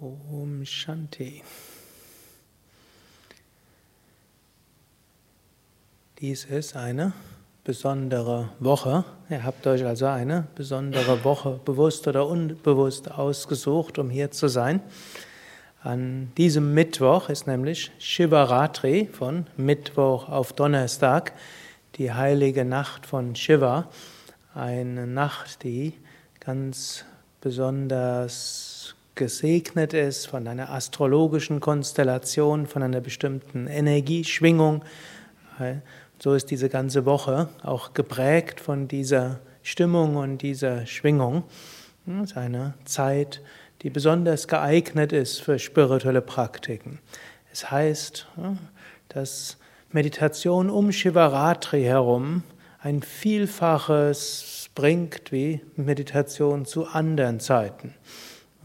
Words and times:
Om 0.00 0.64
Shanti. 0.64 1.42
Dies 6.20 6.44
ist 6.44 6.76
eine 6.76 7.12
besondere 7.64 8.50
Woche. 8.60 9.04
Ihr 9.28 9.42
habt 9.42 9.66
euch 9.66 9.84
also 9.84 10.06
eine 10.06 10.46
besondere 10.54 11.24
Woche 11.24 11.58
bewusst 11.64 12.06
oder 12.06 12.28
unbewusst 12.28 13.10
ausgesucht, 13.10 13.98
um 13.98 14.08
hier 14.08 14.30
zu 14.30 14.46
sein. 14.46 14.80
An 15.82 16.30
diesem 16.36 16.74
Mittwoch 16.74 17.28
ist 17.28 17.48
nämlich 17.48 17.90
Shivaratri 17.98 19.08
von 19.12 19.48
Mittwoch 19.56 20.28
auf 20.28 20.52
Donnerstag, 20.52 21.32
die 21.96 22.12
heilige 22.12 22.64
Nacht 22.64 23.04
von 23.04 23.34
Shiva. 23.34 23.88
Eine 24.54 25.08
Nacht, 25.08 25.64
die 25.64 25.94
ganz 26.38 27.04
besonders 27.40 28.94
gesegnet 29.18 29.92
ist 29.94 30.26
von 30.26 30.46
einer 30.46 30.70
astrologischen 30.70 31.58
Konstellation, 31.58 32.66
von 32.66 32.84
einer 32.84 33.00
bestimmten 33.00 33.66
Energieschwingung. 33.66 34.84
So 36.20 36.34
ist 36.34 36.50
diese 36.52 36.68
ganze 36.68 37.04
Woche 37.04 37.48
auch 37.62 37.94
geprägt 37.94 38.60
von 38.60 38.86
dieser 38.86 39.40
Stimmung 39.62 40.14
und 40.16 40.38
dieser 40.38 40.86
Schwingung. 40.86 41.42
Es 42.06 42.30
ist 42.30 42.36
eine 42.36 42.74
Zeit, 42.84 43.42
die 43.82 43.90
besonders 43.90 44.46
geeignet 44.46 45.12
ist 45.12 45.42
für 45.42 45.58
spirituelle 45.58 46.22
Praktiken. 46.22 47.00
Es 47.52 47.70
heißt, 47.70 48.28
dass 49.08 49.58
Meditation 49.90 50.70
um 50.70 50.92
Shivaratri 50.92 51.82
herum 51.82 52.44
ein 52.80 53.02
Vielfaches 53.02 54.70
bringt 54.76 55.32
wie 55.32 55.60
Meditation 55.74 56.66
zu 56.66 56.86
anderen 56.86 57.40
Zeiten 57.40 57.94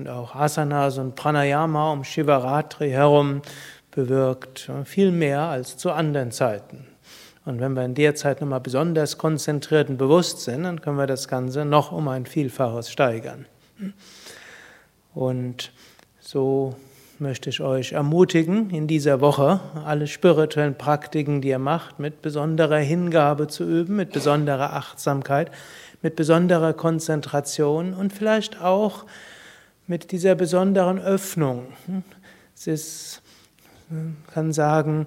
und 0.00 0.08
auch 0.08 0.34
Asanas 0.34 0.96
und 0.96 1.14
Pranayama 1.14 1.92
um 1.92 2.04
Shivaratri 2.04 2.90
herum 2.90 3.42
bewirkt 3.90 4.70
viel 4.84 5.12
mehr 5.12 5.42
als 5.42 5.76
zu 5.76 5.92
anderen 5.92 6.30
Zeiten. 6.30 6.86
Und 7.44 7.60
wenn 7.60 7.74
wir 7.74 7.84
in 7.84 7.94
der 7.94 8.14
Zeit 8.14 8.40
nochmal 8.40 8.60
besonders 8.60 9.18
konzentriert 9.18 9.90
und 9.90 9.98
bewusst 9.98 10.40
sind, 10.40 10.62
dann 10.62 10.80
können 10.80 10.96
wir 10.96 11.06
das 11.06 11.28
Ganze 11.28 11.66
noch 11.66 11.92
um 11.92 12.08
ein 12.08 12.24
Vielfaches 12.24 12.90
steigern. 12.90 13.44
Und 15.12 15.70
so 16.18 16.74
möchte 17.18 17.50
ich 17.50 17.60
euch 17.60 17.92
ermutigen, 17.92 18.70
in 18.70 18.86
dieser 18.86 19.20
Woche 19.20 19.60
alle 19.84 20.06
spirituellen 20.06 20.78
Praktiken, 20.78 21.42
die 21.42 21.48
ihr 21.48 21.58
macht, 21.58 21.98
mit 21.98 22.22
besonderer 22.22 22.78
Hingabe 22.78 23.48
zu 23.48 23.64
üben, 23.64 23.96
mit 23.96 24.12
besonderer 24.12 24.72
Achtsamkeit, 24.72 25.50
mit 26.00 26.16
besonderer 26.16 26.72
Konzentration 26.72 27.92
und 27.92 28.14
vielleicht 28.14 28.62
auch 28.62 29.04
mit 29.90 30.12
dieser 30.12 30.36
besonderen 30.36 31.00
Öffnung. 31.00 31.66
Es 32.54 32.68
ist, 32.68 33.22
man 33.88 34.16
kann 34.32 34.52
sagen, 34.52 35.06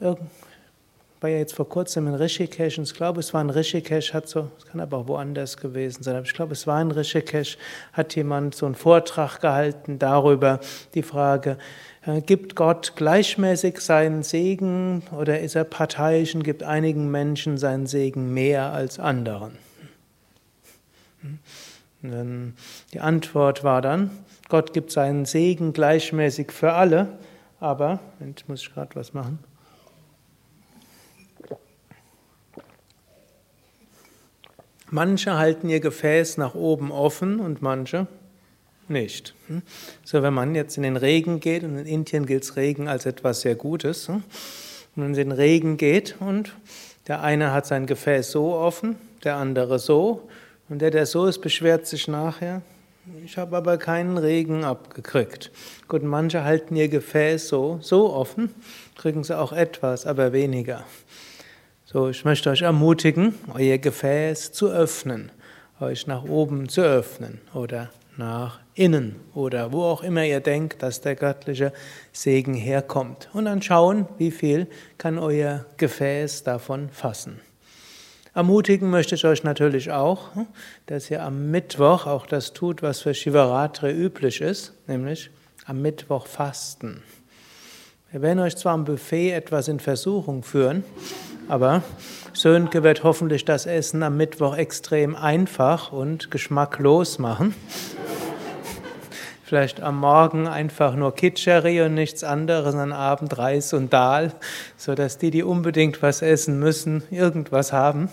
war 0.00 1.30
ja 1.30 1.38
jetzt 1.38 1.54
vor 1.54 1.68
kurzem 1.68 2.08
in 2.08 2.14
Rishikesh, 2.14 2.78
und 2.78 2.84
ich 2.88 2.94
glaube, 2.94 3.20
es 3.20 3.32
war 3.32 3.40
in 3.40 3.50
Rishikesh, 3.50 4.12
hat 4.12 4.28
so, 4.28 4.50
es 4.58 4.66
kann 4.66 4.80
aber 4.80 4.96
auch 4.96 5.06
woanders 5.06 5.56
gewesen 5.56 6.02
sein, 6.02 6.16
aber 6.16 6.26
ich 6.26 6.34
glaube, 6.34 6.52
es 6.52 6.66
war 6.66 6.82
in 6.82 6.90
Rishikesh, 6.90 7.58
hat 7.92 8.16
jemand 8.16 8.56
so 8.56 8.66
einen 8.66 8.74
Vortrag 8.74 9.40
gehalten 9.40 10.00
darüber, 10.00 10.58
die 10.94 11.04
Frage, 11.04 11.58
äh, 12.06 12.20
gibt 12.20 12.56
Gott 12.56 12.94
gleichmäßig 12.96 13.78
seinen 13.78 14.24
Segen 14.24 15.04
oder 15.16 15.38
ist 15.38 15.54
er 15.54 15.62
parteiisch 15.62 16.34
und 16.34 16.42
gibt 16.42 16.64
einigen 16.64 17.08
Menschen 17.08 17.56
seinen 17.56 17.86
Segen 17.86 18.34
mehr 18.34 18.72
als 18.72 18.98
anderen? 18.98 19.56
Die 22.02 23.00
Antwort 23.00 23.64
war 23.64 23.82
dann, 23.82 24.10
Gott 24.48 24.72
gibt 24.72 24.92
seinen 24.92 25.24
Segen 25.24 25.72
gleichmäßig 25.72 26.52
für 26.52 26.72
alle, 26.72 27.18
aber, 27.58 27.98
jetzt 28.20 28.48
muss 28.48 28.62
ich 28.62 28.72
gerade 28.72 28.94
was 28.94 29.14
machen. 29.14 29.40
Manche 34.90 35.36
halten 35.36 35.68
ihr 35.68 35.80
Gefäß 35.80 36.38
nach 36.38 36.54
oben 36.54 36.92
offen 36.92 37.40
und 37.40 37.60
manche 37.60 38.06
nicht. 38.86 39.34
So, 40.04 40.22
wenn 40.22 40.32
man 40.32 40.54
jetzt 40.54 40.76
in 40.76 40.82
den 40.82 40.96
Regen 40.96 41.40
geht, 41.40 41.62
und 41.62 41.76
in 41.76 41.84
Indien 41.84 42.24
gilt 42.24 42.44
es 42.44 42.56
Regen 42.56 42.88
als 42.88 43.04
etwas 43.06 43.42
sehr 43.42 43.54
Gutes, 43.54 44.08
und 44.08 44.22
wenn 44.94 45.12
es 45.12 45.18
in 45.18 45.30
den 45.30 45.32
Regen 45.32 45.76
geht 45.76 46.16
und 46.20 46.54
der 47.06 47.22
eine 47.22 47.52
hat 47.52 47.66
sein 47.66 47.86
Gefäß 47.86 48.30
so 48.30 48.54
offen, 48.54 48.96
der 49.24 49.36
andere 49.36 49.78
so, 49.78 50.28
und 50.68 50.80
der, 50.80 50.90
der 50.90 51.06
so 51.06 51.26
ist, 51.26 51.40
beschwert 51.40 51.86
sich 51.86 52.08
nachher. 52.08 52.62
Ich 53.24 53.38
habe 53.38 53.56
aber 53.56 53.78
keinen 53.78 54.18
Regen 54.18 54.64
abgekriegt. 54.64 55.50
Gut, 55.88 56.02
manche 56.02 56.44
halten 56.44 56.76
ihr 56.76 56.88
Gefäß 56.88 57.48
so, 57.48 57.78
so 57.80 58.12
offen, 58.12 58.54
kriegen 58.96 59.24
sie 59.24 59.38
auch 59.38 59.52
etwas, 59.52 60.04
aber 60.04 60.32
weniger. 60.32 60.84
So, 61.86 62.10
ich 62.10 62.24
möchte 62.26 62.50
euch 62.50 62.62
ermutigen, 62.62 63.34
euer 63.54 63.78
Gefäß 63.78 64.52
zu 64.52 64.68
öffnen, 64.68 65.32
euch 65.80 66.06
nach 66.06 66.24
oben 66.24 66.68
zu 66.68 66.82
öffnen 66.82 67.40
oder 67.54 67.90
nach 68.18 68.60
innen 68.74 69.16
oder 69.34 69.72
wo 69.72 69.84
auch 69.84 70.02
immer 70.02 70.24
ihr 70.24 70.40
denkt, 70.40 70.82
dass 70.82 71.00
der 71.00 71.14
göttliche 71.14 71.72
Segen 72.12 72.52
herkommt. 72.52 73.30
Und 73.32 73.46
dann 73.46 73.62
schauen, 73.62 74.06
wie 74.18 74.30
viel 74.30 74.66
kann 74.98 75.18
euer 75.18 75.64
Gefäß 75.78 76.42
davon 76.42 76.90
fassen. 76.90 77.40
Ermutigen 78.38 78.88
möchte 78.88 79.16
ich 79.16 79.24
euch 79.24 79.42
natürlich 79.42 79.90
auch, 79.90 80.28
dass 80.86 81.10
ihr 81.10 81.24
am 81.24 81.50
Mittwoch 81.50 82.06
auch 82.06 82.24
das 82.24 82.52
tut, 82.52 82.82
was 82.82 83.00
für 83.00 83.12
Shivaratri 83.12 83.90
üblich 83.90 84.40
ist, 84.40 84.74
nämlich 84.86 85.30
am 85.66 85.82
Mittwoch 85.82 86.28
fasten. 86.28 87.02
Wir 88.12 88.22
werden 88.22 88.38
euch 88.38 88.56
zwar 88.56 88.74
am 88.74 88.84
Buffet 88.84 89.32
etwas 89.32 89.66
in 89.66 89.80
Versuchung 89.80 90.44
führen, 90.44 90.84
aber 91.48 91.82
Sönke 92.32 92.84
wird 92.84 93.02
hoffentlich 93.02 93.44
das 93.44 93.66
Essen 93.66 94.04
am 94.04 94.16
Mittwoch 94.16 94.56
extrem 94.56 95.16
einfach 95.16 95.90
und 95.90 96.30
geschmacklos 96.30 97.18
machen. 97.18 97.56
Vielleicht 99.48 99.80
am 99.80 99.98
Morgen 99.98 100.46
einfach 100.46 100.94
nur 100.94 101.14
Kitscheri 101.14 101.80
und 101.80 101.94
nichts 101.94 102.22
anderes, 102.22 102.74
am 102.74 102.92
Abend 102.92 103.38
Reis 103.38 103.72
und 103.72 103.90
Dahl, 103.94 104.34
sodass 104.76 105.16
die, 105.16 105.30
die 105.30 105.42
unbedingt 105.42 106.02
was 106.02 106.20
essen 106.20 106.58
müssen, 106.58 107.02
irgendwas 107.10 107.72
haben. 107.72 108.10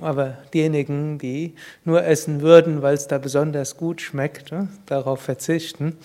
Aber 0.00 0.38
diejenigen, 0.54 1.18
die 1.18 1.56
nur 1.84 2.06
essen 2.06 2.40
würden, 2.40 2.80
weil 2.80 2.94
es 2.94 3.06
da 3.06 3.18
besonders 3.18 3.76
gut 3.76 4.00
schmeckt, 4.00 4.50
ne, 4.50 4.68
darauf 4.86 5.20
verzichten. 5.20 5.98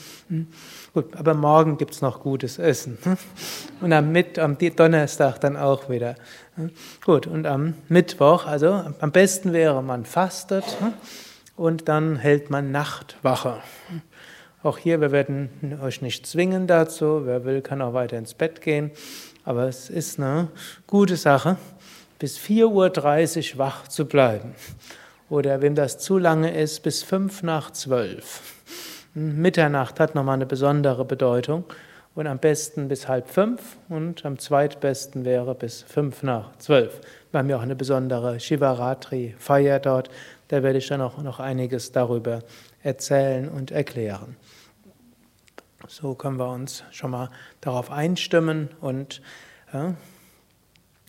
Gut, 0.93 1.15
aber 1.15 1.33
morgen 1.33 1.77
gibt 1.77 1.93
es 1.93 2.01
noch 2.01 2.19
gutes 2.19 2.59
Essen. 2.59 2.97
Und 3.79 3.93
am, 3.93 4.11
Mitt 4.11 4.37
am 4.37 4.57
Donnerstag 4.57 5.39
dann 5.39 5.55
auch 5.55 5.89
wieder. 5.89 6.15
Gut, 7.05 7.25
und 7.25 7.47
am 7.47 7.75
Mittwoch, 7.87 8.47
also 8.47 8.83
am 8.99 9.13
besten 9.13 9.53
wäre, 9.53 9.81
man 9.81 10.03
fastet 10.03 10.65
und 11.55 11.87
dann 11.87 12.17
hält 12.17 12.49
man 12.49 12.73
Nachtwache. 12.73 13.61
Auch 14.63 14.77
hier, 14.77 15.01
wir 15.01 15.11
werden 15.11 15.49
euch 15.81 16.03
nicht 16.03 16.27
zwingen 16.27 16.67
dazu. 16.67 17.21
Wer 17.25 17.45
will, 17.45 17.61
kann 17.61 17.81
auch 17.81 17.95
weiter 17.95 18.19
ins 18.19 18.35
Bett 18.35 18.61
gehen. 18.61 18.91
Aber 19.43 19.67
es 19.67 19.89
ist 19.89 20.19
eine 20.19 20.49
gute 20.85 21.15
Sache, 21.15 21.57
bis 22.19 22.37
4.30 22.37 23.53
Uhr 23.53 23.57
wach 23.57 23.87
zu 23.87 24.05
bleiben. 24.05 24.53
Oder 25.31 25.63
wem 25.63 25.73
das 25.73 25.97
zu 25.97 26.19
lange 26.19 26.55
ist, 26.55 26.83
bis 26.83 27.01
5 27.01 27.41
nach 27.41 27.71
12. 27.71 28.41
Mitternacht 29.15 29.99
hat 29.99 30.13
nochmal 30.13 30.35
eine 30.35 30.45
besondere 30.45 31.05
Bedeutung. 31.05 31.63
Und 32.13 32.27
am 32.27 32.37
besten 32.37 32.87
bis 32.87 33.07
halb 33.07 33.29
fünf 33.29 33.77
und 33.87 34.25
am 34.25 34.37
zweitbesten 34.37 35.23
wäre 35.23 35.55
bis 35.55 35.81
fünf 35.81 36.23
nach 36.23 36.57
zwölf. 36.57 36.99
Wir 37.31 37.39
haben 37.39 37.49
ja 37.49 37.55
auch 37.55 37.61
eine 37.61 37.77
besondere 37.77 38.37
Shivaratri-Feier 38.37 39.79
dort. 39.79 40.09
Da 40.49 40.61
werde 40.61 40.79
ich 40.79 40.87
dann 40.87 40.99
auch 40.99 41.17
noch 41.23 41.39
einiges 41.39 41.93
darüber 41.93 42.41
erzählen 42.83 43.49
und 43.49 43.71
erklären. 43.71 44.35
So 45.87 46.13
können 46.13 46.37
wir 46.37 46.49
uns 46.49 46.83
schon 46.91 47.11
mal 47.11 47.29
darauf 47.59 47.91
einstimmen 47.91 48.69
und 48.81 49.21
ja, 49.73 49.95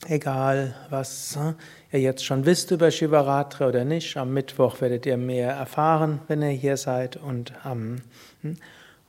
egal, 0.08 0.74
was 0.90 1.34
ja, 1.34 1.54
ihr 1.92 2.00
jetzt 2.00 2.24
schon 2.24 2.46
wisst 2.46 2.70
über 2.70 2.90
Shivaratri 2.90 3.64
oder 3.64 3.84
nicht, 3.84 4.16
am 4.16 4.32
Mittwoch 4.32 4.80
werdet 4.80 5.06
ihr 5.06 5.16
mehr 5.16 5.52
erfahren, 5.52 6.20
wenn 6.28 6.42
ihr 6.42 6.48
hier 6.48 6.76
seid 6.76 7.16
und 7.16 7.52
am 7.64 7.96
hm, 8.40 8.56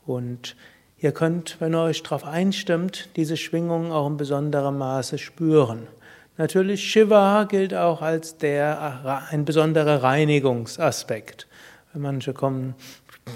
und 0.05 0.55
ihr 0.97 1.11
könnt, 1.11 1.57
wenn 1.59 1.73
ihr 1.73 1.81
euch 1.81 2.03
darauf 2.03 2.25
einstimmt, 2.25 3.09
diese 3.15 3.37
Schwingungen 3.37 3.91
auch 3.91 4.07
in 4.07 4.17
besonderem 4.17 4.77
Maße 4.77 5.17
spüren. 5.17 5.87
Natürlich 6.37 6.83
Shiva 6.83 7.43
gilt 7.45 7.73
auch 7.73 8.01
als 8.01 8.37
der 8.37 9.25
ein 9.29 9.45
besonderer 9.45 10.01
Reinigungsaspekt. 10.01 11.47
Manche 11.95 12.33
kommen 12.33 12.75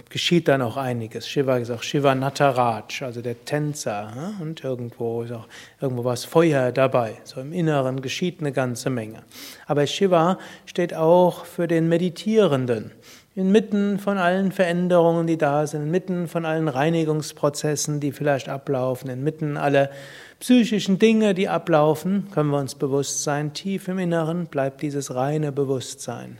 geschieht 0.10 0.48
dann 0.48 0.62
auch 0.62 0.78
einiges. 0.78 1.28
Shiva 1.28 1.58
ist 1.58 1.72
auch 1.72 1.84
Shiva 1.84 2.16
Nataraj, 2.16 3.04
also 3.04 3.22
der 3.22 3.46
Tänzer. 3.46 4.34
Und 4.42 4.64
irgendwo 4.64 5.24
ist 5.24 5.32
auch 5.32 5.48
irgendwo 5.80 6.04
was 6.04 6.26
Feuer 6.26 6.72
dabei. 6.72 7.18
So 7.24 7.40
im 7.42 7.54
Inneren 7.54 8.02
geschieht 8.02 8.40
eine 8.40 8.52
ganze 8.52 8.90
Menge. 8.90 9.24
Aber 9.66 9.86
Shiva 9.88 10.40
steht 10.66 10.94
auch 10.94 11.46
für 11.46 11.68
den 11.68 11.88
Meditierenden. 11.88 12.92
inmitten 13.36 14.00
von 14.00 14.18
allen 14.18 14.52
Veränderungen, 14.52 15.28
die 15.28 15.38
da 15.38 15.68
sind, 15.68 15.84
inmitten 15.84 16.28
von 16.28 16.44
allen 16.44 16.68
Reinigungsprozessen, 16.68 18.00
die 18.00 18.12
vielleicht 18.12 18.50
ablaufen, 18.50 19.12
inmitten 19.12 19.58
aller 19.58 19.92
psychischen 20.40 20.98
Dinge, 20.98 21.36
die 21.36 21.48
ablaufen, 21.48 22.30
können 22.32 22.50
wir 22.50 22.58
uns 22.58 22.74
bewusst 22.74 23.22
sein, 23.22 23.54
tief 23.54 23.88
im 23.90 24.00
Inneren 24.00 24.48
bleibt 24.48 24.82
dieses 24.82 25.14
reine 25.14 25.52
Bewusstsein. 25.52 26.40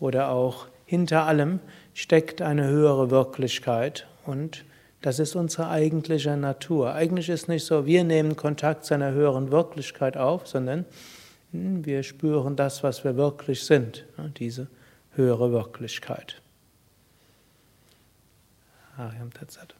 Oder 0.00 0.30
auch 0.30 0.66
hinter 0.84 1.24
allem 1.24 1.60
steckt 1.94 2.40
eine 2.42 2.66
höhere 2.68 3.10
Wirklichkeit 3.10 4.06
und 4.24 4.64
das 5.00 5.18
ist 5.20 5.36
unsere 5.36 5.68
eigentliche 5.68 6.36
Natur. 6.36 6.94
Eigentlich 6.94 7.28
ist 7.28 7.48
nicht 7.48 7.64
so, 7.64 7.86
wir 7.86 8.02
nehmen 8.04 8.36
Kontakt 8.36 8.84
zu 8.84 8.94
einer 8.94 9.12
höheren 9.12 9.50
Wirklichkeit 9.52 10.16
auf, 10.16 10.48
sondern 10.48 10.86
hm, 11.52 11.84
wir 11.84 12.02
spüren 12.02 12.56
das, 12.56 12.82
was 12.82 13.04
wir 13.04 13.16
wirklich 13.16 13.64
sind, 13.64 14.04
diese 14.38 14.68
höhere 15.12 15.52
Wirklichkeit. 15.52 16.40
Ariam 18.96 19.32
Tatsat. 19.32 19.74